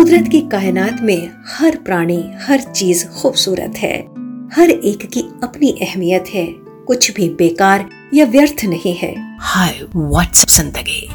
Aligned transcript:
कुदरत 0.00 0.28
की 0.28 0.40
कायनात 0.40 1.00
में 1.02 1.30
हर 1.48 1.76
प्राणी, 1.76 2.22
हर 2.42 2.60
चीज़ 2.60 3.04
खूबसूरत 3.06 3.74
है। 3.76 3.96
हर 4.54 4.70
एक 4.70 5.04
की 5.06 5.20
अपनी 5.42 5.70
अहमियत 5.82 6.28
है। 6.34 6.44
कुछ 6.86 7.10
भी 7.10 7.28
बेकार 7.28 7.84
या 8.14 8.24
व्यर्थ 8.26 8.64
नहीं 8.64 8.94
है। 8.94 9.12
हाय 9.40 9.80
व्हाट्सएप 9.96 10.48
ज़िंदगी। 10.48 11.08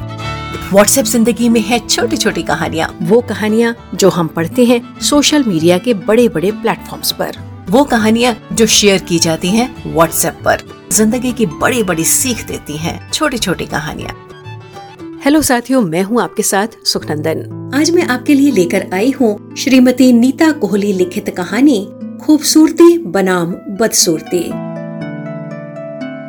व्हाट्सएप 0.71 1.05
ज़िंदगी 1.05 1.50
में 1.50 1.59
है 1.61 1.79
छोटी 1.88 2.18
छोटी 2.18 2.43
कहानियाँ। 2.43 2.89
वो 3.02 3.21
कहानियाँ 3.21 3.75
जो 3.95 4.09
हम 4.09 4.27
पढ़ते 4.27 4.66
हैं 4.66 4.82
सोशल 5.02 5.43
मीडिया 5.43 5.77
के 5.77 5.93
बड़े 5.93 6.27
बड़े 6.29 6.52
प्लेटफॉर्म्स 6.52 7.11
पर। 7.11 7.39
वो 7.70 7.83
कहानियाँ 7.83 8.36
जो 8.54 8.65
शेयर 8.67 9.02
की 9.02 9.20
जाती 9.20 9.47
हैं 9.47 9.93
व्हाट्सएप 9.93 10.39
पर। 10.45 10.63
ज़िंदगी 10.91 11.31
की 11.33 11.45
बड़ी 11.45 11.83
बड़ी 11.83 12.05
सीख 12.05 12.45
देती 12.47 12.77
हैं 12.77 12.99
छोटी 13.11 13.38
छोटी 13.38 13.65
कहानियाँ। 13.65 14.34
हेलो 15.26 15.42
साथियों, 15.42 15.82
मैं 15.82 16.04
हूँ 16.04 16.21
आपके 16.21 16.44
साथ 16.44 16.68
सुखनंदन। 16.86 17.71
आज 17.75 17.92
मैं 17.92 18.04
आपके 18.04 18.34
लिए 18.34 18.52
लेकर 18.52 18.86
आई 18.93 19.11
हूँ 19.11 19.56
श्रीमती 19.56 20.14
नीता 20.14 20.52
कोहली 20.52 20.93
लिखित 20.93 21.29
कहानी, 21.29 21.89
खूबसूरती 22.21 22.97
बनाम 22.97 23.52
बदसूरती। 23.52 24.42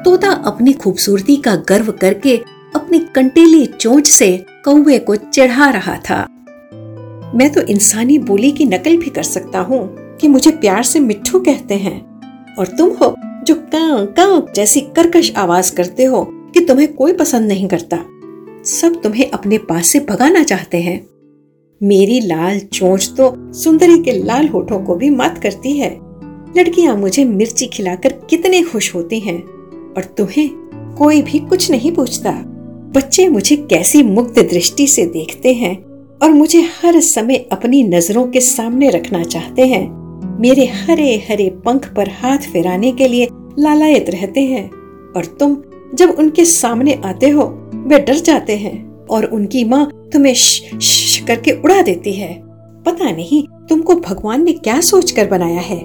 तोता 0.04 0.30
अपनी 0.30 0.72
खूबसूरती 0.72 1.36
का 1.36 1.56
गर्व 1.56 1.92
करके 1.92 2.36
अपनी 2.74 2.98
कंटेली 2.98 3.66
चोंच 3.66 4.10
से 4.10 4.46
कौवे 4.64 4.98
को 4.98 5.16
चढ़ा 5.16 5.70
रहा 5.70 5.96
था। 5.96 6.26
मैं 7.34 7.52
तो 7.52 7.60
इंसानी 7.60 8.18
बोली 8.18 8.52
की 8.52 8.64
नकल 8.64 8.96
भी 8.96 9.10
कर 9.10 9.22
सकता 9.22 9.60
हूँ 9.60 10.16
कि 10.20 10.28
मुझे 10.28 10.50
प्यार 10.50 10.82
से 10.82 11.00
मिट्ठू 11.00 11.40
कहते 11.40 11.74
हैं। 11.74 12.20
और 12.58 12.66
तुम 12.66 12.90
हो 12.90 13.14
जो 13.44 13.54
कां 13.54 14.06
कां 14.06 14.52
जैसी 14.54 14.80
कर्कश 14.80 15.32
आवाज़ 15.36 15.74
करते 15.74 16.04
हो 16.04 16.24
कि 16.24 16.60
तुम्हें 16.60 16.94
कोई 16.94 17.12
पसंद 17.12 17.48
नहीं 17.48 17.68
करता। 17.68 18.04
सब 18.66 19.00
तुम्हें 19.02 19.30
अपने 19.30 19.58
पास 19.58 19.86
से 19.86 19.98
भगाना 20.00 20.42
चाहते 20.42 20.78
हैं। 20.80 21.06
मेरी 21.80 22.20
लाल 22.20 22.58
चोंच 22.58 23.08
तो 23.16 23.52
सुंदरी 23.52 23.98
के 23.98 24.12
लाल 24.12 24.48
होठों 24.48 24.78
को 24.80 24.94
भी 24.94 25.10
मात 25.10 25.38
करती 25.38 25.72
है। 25.72 25.90
लड़कियाँ 26.58 26.96
मुझे 26.96 27.24
मिर्ची 27.24 27.66
खिलाकर 27.66 28.12
कितने 28.30 28.62
खुश 28.62 28.94
होती 28.94 29.20
हैं, 29.20 29.38
और 29.92 30.04
तुम्हें 30.18 30.48
कोई 30.98 31.22
भी 31.22 31.38
कुछ 31.38 31.70
नहीं 31.70 31.92
पूछता। 31.92 32.30
बच्चे 32.96 33.28
मुझे 33.28 33.56
कैसी 33.56 34.02
मुक्त 34.02 34.38
दृष्टि 34.40 34.86
से 34.86 35.06
देखते 35.06 35.52
हैं, 35.54 35.76
और 36.22 36.32
मुझे 36.32 36.62
हर 36.80 37.00
समय 37.00 37.46
अपनी 37.52 37.82
नज़रों 37.82 38.26
के 38.26 38.40
सामने 38.40 38.88
रखना 38.90 39.22
चाहते 39.24 39.66
हैं। 39.66 39.84
मेरे 40.40 40.66
हरे 40.66 41.14
हरे 41.28 41.48
पंख 41.64 41.92
पर 41.94 42.08
हाथ 42.08 42.38
फेराने 42.38 42.92
के 42.92 43.08
लिए 43.08 43.28
लालायत 43.58 44.10
रहते 44.10 44.40
हैं, 44.40 44.70
और 45.16 45.36
तुम 45.40 45.56
जब 45.94 46.10
उनके 46.10 46.44
सामने 46.44 46.94
आते 47.04 47.28
हो 47.28 47.42
वे 47.86 47.98
डर 47.98 48.14
जाते 48.14 48.56
हैं 48.56 49.06
और 49.06 49.24
उनकी 49.24 49.64
माँ 49.64 49.86
तुम्हें 50.12 50.34
श, 50.34 50.78
श 50.82 51.24
करके 51.28 51.50
उड़ा 51.52 51.82
देती 51.82 52.12
है। 52.12 52.32
पता 52.86 53.10
नहीं 53.10 53.42
तुमको 53.68 53.94
भगवान 53.94 54.44
ने 54.44 54.52
क्या 54.52 54.80
सोचकर 54.80 55.26
बनाया 55.28 55.60
है। 55.60 55.80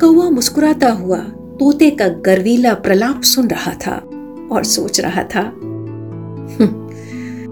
कौआ 0.00 0.28
मुस्कुराता 0.30 0.90
हुआ 0.90 1.18
तोते 1.60 1.90
का 1.90 2.08
गर्वीला 2.08 2.74
प्रलाप 2.74 3.22
सुन 3.22 3.48
रहा 3.48 3.72
था 3.86 3.96
और 4.52 4.64
सोच 4.64 5.00
रहा 5.00 5.22
था 5.24 5.40
हम्म, 5.40 6.66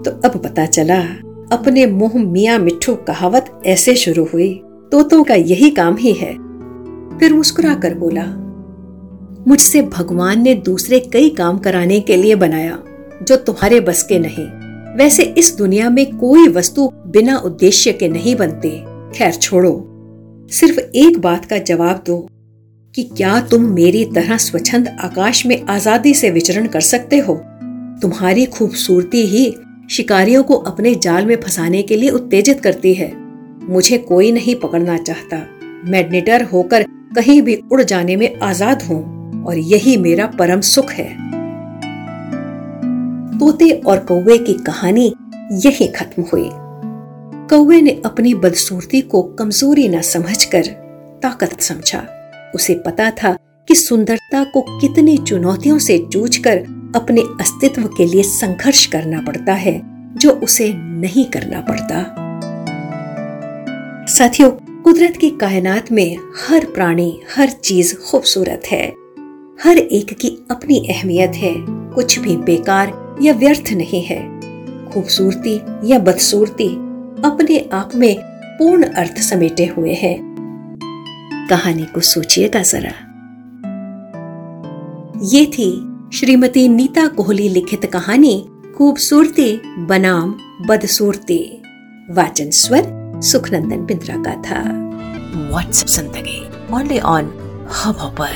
तो 0.01 0.11
अब 0.25 0.37
पता 0.37 0.65
चला 0.65 0.99
अपने 1.51 1.85
मुँह 1.85 2.17
मिया 2.23 2.57
मिठू 2.57 2.95
कहावत 2.95 3.61
ऐसे 3.65 3.95
शुरू 3.95 4.25
हुई 4.33 4.53
तोतों 4.91 5.23
का 5.23 5.35
यही 5.35 5.69
काम 5.71 5.95
ही 5.97 6.13
है। 6.13 6.33
फिर 7.17 7.33
मुस्कुरा 7.33 7.73
कर 7.75 7.93
बोला 7.93 8.25
मुझसे 9.47 9.81
भगवान 9.81 10.41
ने 10.41 10.53
दूसरे 10.55 10.99
कई 10.99 11.29
काम 11.29 11.57
कराने 11.57 11.99
के 11.99 12.15
लिए 12.15 12.35
बनाया 12.35 12.77
जो 13.23 13.35
तुम्हारे 13.35 13.79
बस 13.79 14.03
के 14.03 14.19
नहीं। 14.19 14.47
वैसे 14.97 15.23
इस 15.23 15.55
दुनिया 15.57 15.89
में 15.89 16.17
कोई 16.17 16.47
वस्तु 16.47 16.91
बिना 17.07 17.37
उद्देश्य 17.37 17.93
के 17.93 18.07
नहीं 18.09 18.35
बनते। 18.35 18.69
खैर, 19.17 19.33
छोड़ो। 19.33 19.91
सिर्फ़ 20.51 20.79
एक 20.79 21.19
बात 21.19 21.45
का 21.45 21.57
जवाब 21.57 22.03
दो 22.07 22.27
कि 22.95 23.03
क्या 23.03 23.41
तुम 23.41 23.63
मेरी 23.63 24.05
तरह 24.05 24.37
स्वच्छंद 24.37 24.87
आकाश 24.87 25.45
में 25.45 25.65
आज़ादी 25.65 26.13
से 26.13 26.29
विचरण 26.29 26.67
कर 26.67 26.81
सकते 26.81 27.17
हो? 27.17 27.35
तुम्हारी 28.01 28.45
खूबसूरती 28.45 29.25
ही 29.25 29.55
शिकारियों 29.89 30.43
को 30.43 30.53
अपने 30.53 30.95
जाल 30.95 31.25
में 31.25 31.35
फंसाने 31.35 31.81
के 31.81 31.97
लिए 31.97 32.09
उत्तेजित 32.09 32.61
करती 32.61 32.93
है। 32.93 33.11
मुझे 33.69 33.97
कोई 33.97 34.31
नहीं 34.31 34.55
पकड़ना 34.55 34.97
चाहता। 34.97 35.37
मैं 35.91 36.09
निडर 36.09 36.43
होकर 36.43 36.83
कहीं 37.15 37.41
भी 37.41 37.61
उड़ 37.71 37.81
जाने 37.83 38.15
में 38.15 38.39
आज़ाद 38.39 38.83
हूँ 38.83 39.43
और 39.43 39.57
यही 39.57 39.97
मेरा 39.97 40.25
परम 40.25 40.61
सुख 40.61 40.91
है। 40.91 41.24
तोते 43.39 43.69
और 43.69 43.99
कौवे 43.99 44.37
की 44.37 44.53
कहानी 44.53 45.13
यही 45.51 45.87
खत्म 45.87 46.23
हुई। 46.33 46.49
कौवे 47.49 47.81
ने 47.81 48.01
अपनी 48.05 48.33
बदसूरती 48.33 49.01
को 49.01 49.23
कमज़ोरी 49.23 49.87
न 49.87 50.01
समझकर 50.01 50.65
ताकत 51.23 51.61
समझा। 51.61 52.03
उसे 52.55 52.75
पता 52.75 53.11
था 53.11 53.37
कि 53.67 53.75
सुंदरता 53.75 54.43
को 54.43 54.79
कितनी 54.79 55.17
चुनौतियों 55.17 55.79
से 55.79 55.97
जूझकर 55.97 56.57
अपने 56.95 57.21
अस्तित्व 57.21 57.83
के 57.83 58.05
लिए 58.05 58.23
संघर्ष 58.23 58.85
करना 58.85 59.21
पड़ता 59.21 59.53
है, 59.53 59.81
जो 60.17 60.31
उसे 60.31 60.73
नहीं 60.73 61.25
करना 61.25 61.61
पड़ता। 61.61 62.15
साथियों, 64.07 64.81
कुदरत 64.81 65.17
की 65.17 65.29
कायनात 65.29 65.91
में 65.91 66.17
हर 66.47 66.65
प्राणी, 66.65 67.21
हर 67.35 67.49
चीज़ 67.49 67.95
खूबसूरत 67.95 68.61
है। 68.71 68.93
हर 69.63 69.77
एक 69.77 70.17
की 70.17 70.45
अपनी 70.51 70.87
अहमियत 70.89 71.31
है। 71.35 71.55
कुछ 71.69 72.19
भी 72.19 72.37
बेकार 72.37 73.04
या 73.21 73.33
व्यर्थ 73.33 73.71
नहीं 73.71 74.03
है। 74.03 74.21
खूबसूरती 74.91 75.61
या 75.83 75.99
बदसूरती 75.99 76.67
अपने 77.25 77.69
आप 77.73 77.91
में 77.95 78.15
पूर्ण 78.59 78.83
अर्थ 78.83 79.17
समेटे 79.17 79.65
हुए 79.65 79.93
हैं। 79.93 80.35
कहानी 81.49 81.83
को 81.83 82.01
सोचिएगा 82.01 82.61
जरा। 82.61 82.93
ये 85.23 85.45
थी 85.45 85.69
श्रीमती 86.13 86.67
नीता 86.69 87.07
कोहली 87.07 87.49
लिखित 87.49 87.85
कहानी, 87.85 88.49
खूबसूरती, 88.77 89.61
बनाम, 89.85 90.35
बदसूरती। 90.67 91.61
वाचन 92.09 92.49
स्वर 92.49 92.83
सुखनंदन 93.23 93.85
बिंद्रा 93.85 94.15
का 94.17 94.33
था। 94.41 94.61
व्हाट्सएप 95.49 95.87
ज़िंदगी 95.87 96.41
ओनली 96.73 96.99
ऑन 96.99 97.25
हब 97.85 98.15
पर 98.21 98.31